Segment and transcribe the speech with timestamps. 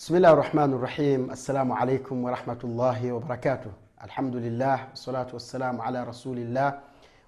[0.00, 3.68] bismillahi rahmani rahim assalamu alaikum warahmatullahi wabarakatuh
[4.00, 6.80] alhamdulillah wassalatu wassalamu ala rasulillah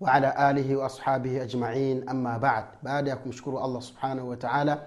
[0.00, 4.82] waala alihi waashabihi ajmain amma bad baada ya kumshukuru allah subhanahu wataala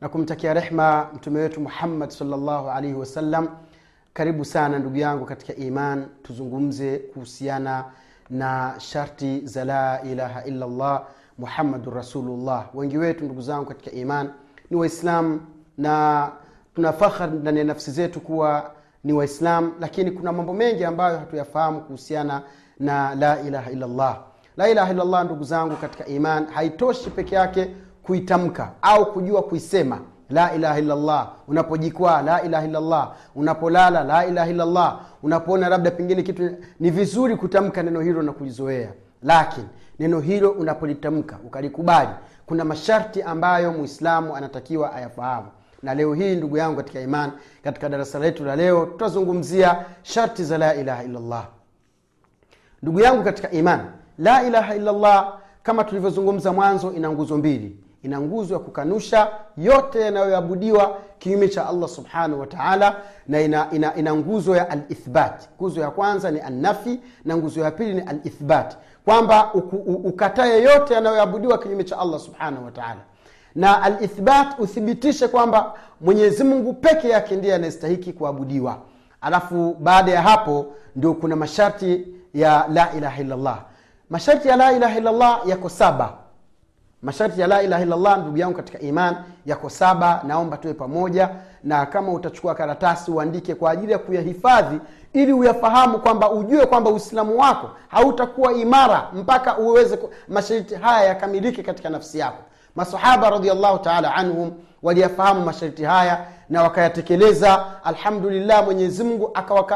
[0.00, 3.48] na kumtakia rehma mtume wetu muhammad salllahu alaihi wasallam
[4.14, 7.84] karibu sana ndugu yangu katika iman tuzungumze kuhusiana
[8.30, 11.04] na sharti za la ilaha illallah
[11.38, 14.32] muhammadun rasulullah wengi wetu ndugu zangu katika iman
[14.70, 15.40] ni waislamu
[15.78, 16.32] na
[16.78, 18.70] tuna fahari ndani ya nafsi zetu kuwa
[19.04, 22.42] ni waislam lakini kuna mambo mengi ambayo hatuyafahamu kuhusiana
[22.80, 24.18] na la ilaha illallah.
[24.56, 27.70] La ilaha illallah ndugu zangu katika iman haitoshi peke yake
[28.02, 30.00] kuitamka au kujua kuisema
[30.30, 31.32] la ilaha illallah.
[31.48, 33.14] Unapojikwaa la ilaha illallah.
[33.34, 35.00] Unapolala la ilaha illallah.
[35.22, 36.50] Unapoona labda pengine kitu
[36.80, 38.92] ni vizuri kutamka neno hilo na kulizoea.
[39.22, 42.10] Lakini neno hilo unapolitamka ukalikubali
[42.46, 45.48] kuna masharti ambayo muislamu anatakiwa ayafahamu
[45.82, 47.30] na leo hii ndugu yangu katika iman
[47.64, 51.46] katika darasa letu la leo tutazungumzia sharti za la ilaha illallah.
[52.82, 53.80] Ndugu yangu katika iman
[54.18, 57.76] la ilaha illallah kama tulivyozungumza mwanzo ina nguzo mbili.
[58.02, 62.96] Ina nguzo ya kukanusha yote yanayoabudiwa kinyume cha allah subhanahu wataala
[63.28, 65.48] na ina, ina, ina nguzo ya alithbat.
[65.56, 68.76] Nguzo ya kwanza ni annafi na nguzo ya pili ni alithbat.
[69.04, 69.54] Kwamba
[70.04, 73.00] ukatae yote yanayoabudiwa kinyume cha allah subhanahu wataala
[73.58, 78.78] na alithbat uthibitishe kwamba mwenyezi mungu peke yake ndiye anayestahiki kuabudiwa.
[79.20, 83.58] Alafu baada ya hapo ndio kuna masharti ya la ilaha illallah.
[84.10, 86.12] Masharti ya la ilaha illallah yako saba.
[87.02, 90.22] Masharti ya la ilaha illallah ndugu yangu katika iman yako saba.
[90.26, 91.30] Naomba tuwe pamoja
[91.64, 94.80] na kama utachukua karatasi uandike kwa ajili ya kuyahifadhi
[95.12, 99.98] ili uyafahamu kwamba ujue kwamba uislamu wako hautakuwa imara mpaka uweze
[100.28, 102.42] masharti haya yakamilike katika nafsi yako
[102.78, 104.50] masahaba radiallahu taala anhum
[104.82, 107.64] waliyafahamu masharti haya na wakayatekeleza.
[107.84, 109.30] Alhamdulillah mwenyezimngu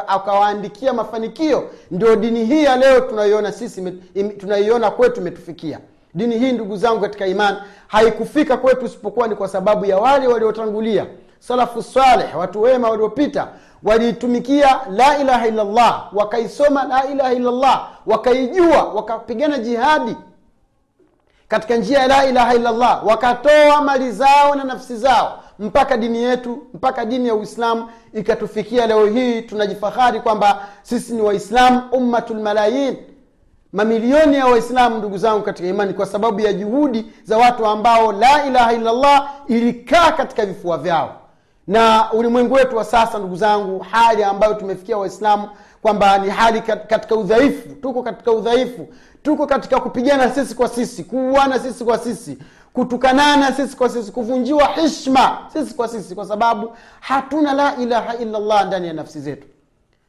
[0.09, 1.65] akawaandikia mafanikio.
[1.91, 3.91] Ndio dini hii ya leo tunaiona sisi
[4.39, 5.79] tunaiona kwetu imetufikia.
[6.15, 11.07] Dini hii ndugu zangu katika iman haikufika kwetu isipokuwa ni kwa sababu ya wale waliotangulia.
[11.39, 13.49] Salafu saleh watu wema waliopita
[13.85, 20.17] waliitumikia la ilaha illallah wakaisoma la ilaha illallah wakaijua wakapigana jihadi
[21.53, 26.59] katika njia ya la ilaha illallah wakatoa mali zao na nafsi zao mpaka dini yetu
[26.75, 28.87] mpaka dini ya uislamu ikatufikia.
[28.87, 32.97] Leo hii tunajifahari kwamba sisi ni waislamu ummatulmalayin
[33.73, 38.47] mamilioni ya waislamu ndugu zangu katika imani kwa sababu ya juhudi za watu ambao la
[38.47, 41.17] ilaha illallah ilikaa katika vifua vyao.
[41.67, 45.49] Na ulimwengu wetu wa sasa ndugu zangu hali ambayo tumefikia waislamu
[45.83, 48.89] kwamba ni hali katika udhaifu tuko katika udhaifu
[49.23, 52.39] tuko katika kupigana sisi kwa sisi kuuana sisi kwa sisi
[52.73, 58.67] kutukanana sisi kwa sisi kuvunjiwa hishma sisi kwa sisi kwa sababu hatuna la ilaha illallah
[58.67, 59.47] ndani ya nafsi zetu.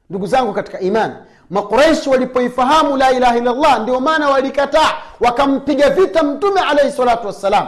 [0.10, 1.14] Ndugu zangu katika imani
[1.50, 7.68] makuraishi walipoifahamu la ilaha illallah ndio maana walikataa wakampiga vita mtume alaihi salatu wassalam.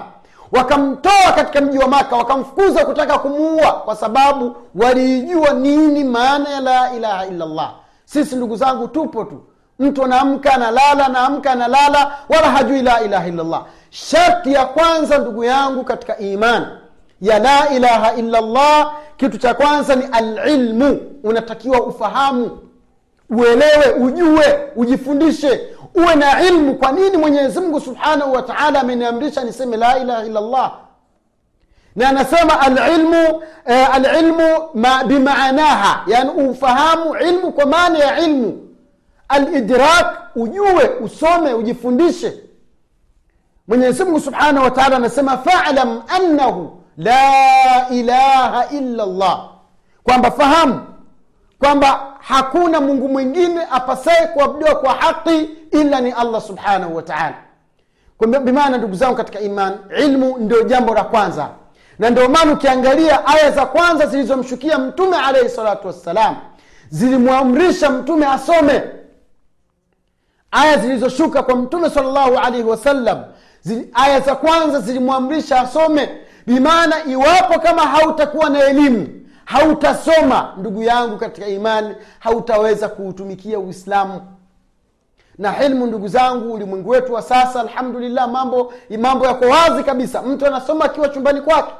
[0.51, 6.93] Wakamtoa katika mji wa maka wakamfukuza kutaka kumuua kwa sababu waliijua nini maana ya la
[6.93, 7.73] ilaha illallah.
[8.05, 9.41] Sisi ndugu zangu tupo tu
[9.79, 13.65] mtu anaamka analala anaamka analala wala hajui la ilaha illallah.
[13.89, 16.65] Sharti ya kwanza ndugu yangu katika iman
[17.21, 20.99] ya la ilaha illallah kitu cha kwanza ni alilmu.
[21.23, 22.59] Unatakiwa ufahamu
[23.29, 25.61] uelewe ujue ujifundishe.
[25.95, 26.75] Uwe na ilmu.
[26.75, 30.71] Kwa nini mwenyezi mungu subhanahu wa taala ameniamrisha niseme la ilaha illallah?
[31.95, 38.64] Na anasema alilmu eh, alilmu ma, bimaanaha yani ufahamu ilmu kwa maana ya ilmu
[39.27, 42.33] alidrak ujue usome ujifundishe.
[43.67, 49.49] Mwenyezi mungu subhanahu wa taala anasema falam annahu la ilaha illa llah
[50.03, 50.81] kwamba fahamu
[51.59, 57.35] kwamba hakuna mungu mwingine apasaye kuabudiwa kwa haqi ila ni allah subhanahu wa taala.
[58.43, 61.49] Bimaana ndugu zangu katika iman ilmu ndio jambo la kwanza.
[61.99, 66.35] Na ndio maana ukiangalia aya za kwanza zilizomshukia mtume alaihi salatu wassalam
[66.89, 68.83] zilimwamrisha mtume asome
[70.55, 73.23] aya zilizoshuka kwa mtume salllahu alaihi wasallam
[73.93, 76.09] aya za kwanza zilimwamrisha asome.
[76.47, 79.07] Bimaana iwapo kama hautakuwa na elimu
[79.45, 84.21] hautasoma ndugu yangu katika imani hautaweza kuutumikia uislamu.
[85.37, 90.21] Na hilmu ndugu zangu ulimwengu wetu wa sasa alhamdulillah mambo mambo yako wazi kabisa.
[90.21, 91.71] Mtu anasoma akiwa chumbani kwake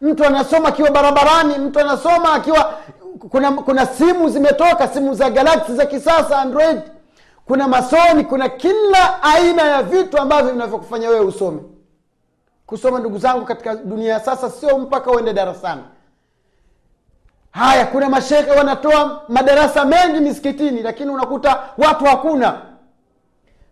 [0.00, 2.74] mtu anasoma akiwa barabarani mtu anasoma akiwa
[3.30, 6.80] kuna kuna simu zimetoka simu za galaksi za kisasa android
[7.46, 11.60] kuna masoni kuna kila aina ya vitu ambavyo vinavyokufanya wewe usome.
[12.66, 15.82] Kusoma ndugu zangu katika dunia sasa sio mpaka uende darasani.
[17.50, 22.58] Haya kuna mashekhe wanatoa madarasa mengi misikitini lakini unakuta watu hakuna.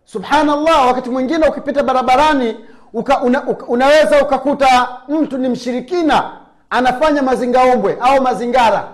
[0.05, 2.57] Subhanallah wakati mwingine ukipita barabarani
[2.93, 6.31] uka, una, uka, unaweza ukakuta mtu ni mshirikina
[6.69, 8.87] anafanya mazingaombwe au mazingara.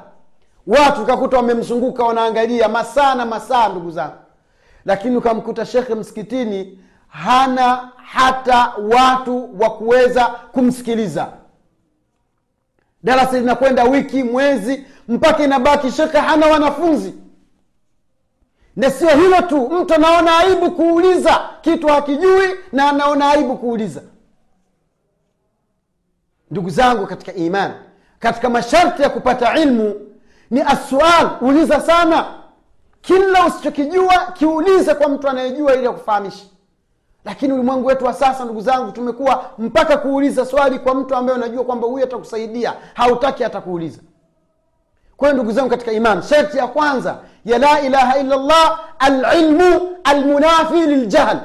[0.67, 4.13] Watu ukakuta wamemzunguka wanaangalia masaa na masaa ndugu zangu
[4.89, 11.27] lakini ukamkuta shekhe msikitini hana hata watu wa kuweza kumsikiliza.
[13.03, 17.13] Darasa linakwenda wiki mwezi mpaka inabaki shekhe hana wanafunzi.
[18.75, 24.01] Na sio hilo tu mtu anaona aibu kuuliza kitu hakijui na anaona aibu kuuliza.
[26.51, 27.73] Ndugu zangu katika imani
[28.19, 29.95] katika masharti ya kupata ilmu
[30.51, 32.38] ni aswal uliza sana
[33.01, 36.45] kila usichokijua kiulize kwa mtu anayejua ili akufahamisha
[37.25, 41.63] lakini ulimwengu wetu wa sasa ndugu zangu tumekuwa mpaka kuuliza swali kwa mtu ambaye unajua
[41.63, 43.99] kwamba huyu atakusaidia hautaki atakuuliza
[45.17, 49.97] kwa hiyo ndugu zangu katika iman sharti ya kwanza ya la ilaha illa llah alilmu
[50.03, 51.37] almunafi liljahl.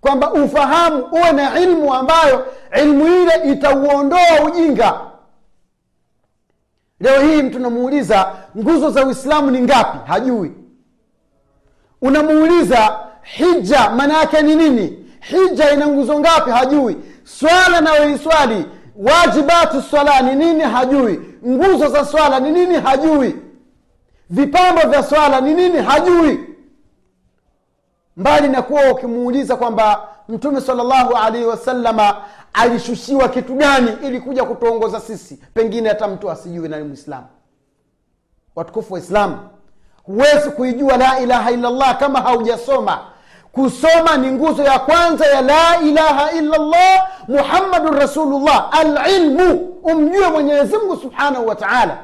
[0.00, 2.46] Kwamba ufahamu uwe na ilmu ambayo
[2.82, 5.00] ilmu ile itauondoa ujinga
[7.04, 9.98] leo hii mtu unamuuliza nguzo za uislamu ni ngapi?
[10.06, 10.52] Hajui.
[12.02, 15.06] Unamuuliza hija maana yake ni nini?
[15.20, 16.50] Hija ina nguzo ngapi?
[16.50, 16.96] Hajui.
[17.24, 18.66] Swala nayoiswali
[18.96, 20.60] wajibatu swala ni nini?
[20.60, 21.20] Hajui.
[21.48, 22.74] Nguzo za swala ni nini?
[22.74, 23.36] Hajui.
[24.30, 25.78] Vipambo vya swala ni nini?
[25.78, 26.40] Hajui.
[28.16, 32.16] Mbali na kuwa ukimuuliza kwamba mtume salllahu alaihi wasalama
[32.54, 35.36] alishushiwa kitu gani ili kuja kutuongoza sisi?
[35.54, 37.26] Pengine hata mtu asijui nani mwislamu
[38.56, 39.38] watukufu wa islamu
[40.02, 43.00] huwezi kuijua la ilaha illallah kama haujasoma.
[43.52, 48.68] Kusoma ni nguzo ya kwanza ya la ilaha illallah muhammadun rasulullah.
[48.72, 51.98] Alilmu umjue mwenyezimngu subhanahu wa taala.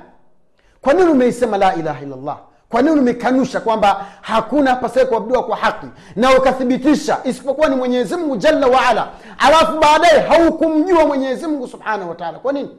[0.80, 2.38] Kwa nini umeisema la ilaha illallah
[2.70, 5.86] kwa nini umekanusha kwamba hakuna pasae kuabudiwa kwa haki?
[6.16, 9.08] Na ukathibitisha isipokuwa ni mwenyezi mungu jalla waala
[9.38, 12.70] alafu baadaye haukumjua mwenyezi mungu subhanahu wataala kwa nini?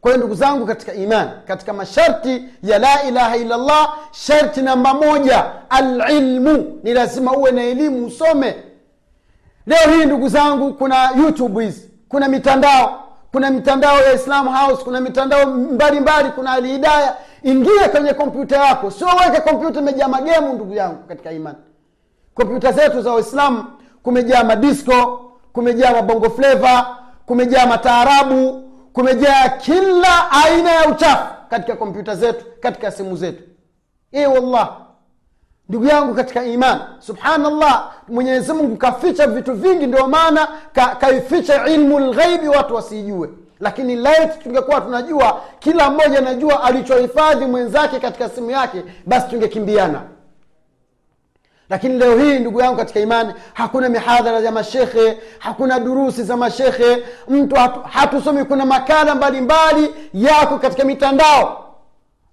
[0.00, 5.44] Kwa hiyo ndugu zangu katika imani katika masharti ya la ilaha illallah sharti namba moja
[5.70, 6.80] alilmu.
[6.82, 8.56] Ni lazima uwe na elimu usome.
[9.66, 13.06] Leo hii ndugu zangu kuna youtube hizi kuna mitandao.
[13.32, 18.90] Kuna mitandao ya islam house kuna mitandao mbalimbali mbali, kuna alhidaya ingia kwenye kompyuta yako.
[18.90, 21.58] Sio weke kompyuta imejaa magemu ndugu yangu katika imani.
[22.34, 23.64] Kompyuta zetu za waislamu
[24.02, 26.96] kumejaa madisco kumejaa mabongo fleva
[27.26, 33.42] kumejaa mataarabu kumejaa kila aina ya uchafu katika kompyuta zetu katika simu zetu.
[34.12, 34.76] E wallah.
[35.68, 37.92] Ndugu yangu katika iman subhanallah.
[38.08, 43.28] Mwenyezi mungu kaficha vitu vingi ndio maana ka, kaificha ilmu lghaibi watu wasijue
[43.60, 50.02] lakini light tungekuwa tunajua kila mmoja anajua alichohifadhi mwenzake katika simu yake basi tungekimbiana.
[51.70, 57.02] Lakini leo hii ndugu yangu katika imani hakuna mihadhara ya mashekhe hakuna durusi za mashekhe
[57.28, 61.74] mtu hatu, hatusomi kuna makala mbalimbali yako katika mitandao.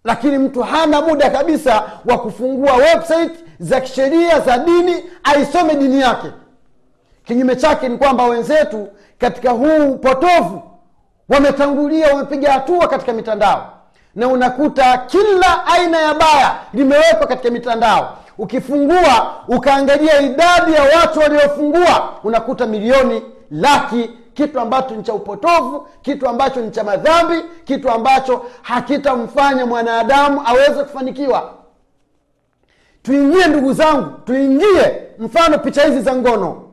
[0.03, 6.27] Lakini mtu hana muda kabisa wa kufungua website za kisheria za dini aisome dini yake.
[7.25, 8.87] Kinyume chake ni kwamba wenzetu
[9.17, 10.61] katika huu upotovu
[11.29, 13.73] wametangulia wamepiga hatua katika mitandao.
[14.15, 18.17] Na unakuta kila aina ya baya limewekwa katika mitandao.
[18.37, 26.29] Ukifungua ukaangalia idadi ya watu waliofungua unakuta milioni laki kitu ambacho ni cha upotovu kitu
[26.29, 31.53] ambacho ni cha madhambi kitu ambacho hakitamfanya mwanadamu aweze kufanikiwa.
[33.03, 35.01] Tuingie ndugu zangu tuingie.
[35.19, 36.66] Mfano picha hizi za ngono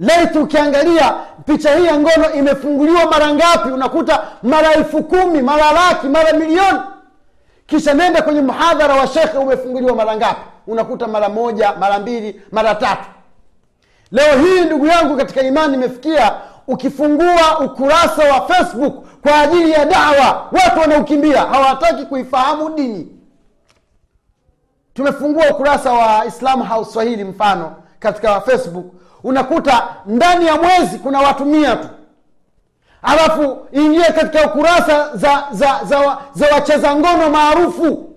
[0.00, 1.14] laiti ukiangalia
[1.46, 6.78] picha hii ya ngono imefunguliwa mara ngapi unakuta mara elfu kumi mara laki mara milioni.
[7.66, 10.40] Kisha nenda kwenye mhadhara wa shekhe umefunguliwa mara ngapi?
[10.66, 13.08] Unakuta mara moja mara mbili mara tatu.
[14.12, 16.32] Leo hii ndugu yangu katika imani imefikia
[16.66, 23.08] ukifungua ukurasa wa facebook kwa ajili ya dawa watu wanaukimbia hawataki kuifahamu dini.
[24.94, 28.86] Tumefungua ukurasa wa islam house swahili mfano katika facebook
[29.24, 31.88] unakuta ndani ya mwezi kuna watu mia tu.
[33.02, 38.10] Alafu ingie katika kurasa za za za, za wacheza ngono maarufu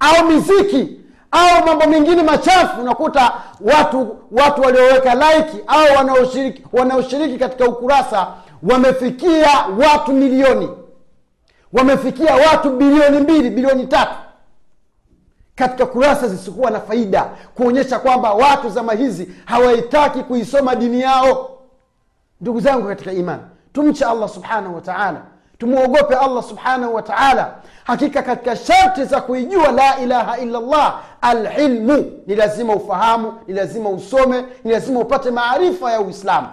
[0.00, 2.80] au miziki au mambo mengine machafu.
[2.80, 8.26] Unakuta watu watu walioweka laiki au wanaoshiriki wanaoshiriki katika ukurasa
[8.62, 9.48] wamefikia
[9.86, 10.68] watu milioni.
[11.72, 14.14] Wamefikia watu bilioni mbili bilioni tatu
[15.54, 21.50] katika kurasa zisizokuwa na faida kuonyesha kwamba watu zama hizi hawaitaki kuisoma dini yao.
[22.40, 23.42] Ndugu zangu katika imani
[23.72, 25.20] tumche allah subhanahu wataala
[25.58, 27.54] tumwogope allah subhanahu wa taala.
[27.84, 34.44] Hakika katika sharti za kuijua la ilaha illallah alilmu ni lazima ufahamu ni lazima usome
[34.64, 36.48] ni lazima upate maarifa ya uislamu.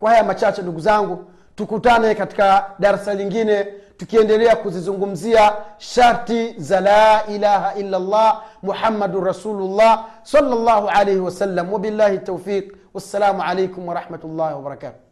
[0.00, 1.24] Kwa haya machache ndugu zangu
[1.56, 3.64] tukutane katika darasa lingine
[3.96, 13.42] tukiendelea kuzizungumzia sharti za la ilaha illallah muhammadun rasulullah salllahu alaihi wasallam wabillahi taufiq wassalamu
[13.42, 15.03] alaikum warahmatullahi wabarakatuh